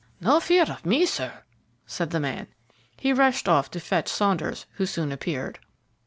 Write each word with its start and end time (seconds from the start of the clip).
"No 0.19 0.39
fear 0.39 0.63
of 0.63 0.83
me, 0.83 1.05
sir," 1.05 1.43
said 1.85 2.09
the 2.09 2.19
man. 2.19 2.47
He 2.97 3.13
rushed 3.13 3.47
off 3.47 3.69
to 3.69 3.79
fetch 3.79 4.07
Saunders, 4.07 4.65
who 4.77 4.87
soon 4.87 5.11
appeared. 5.11 5.59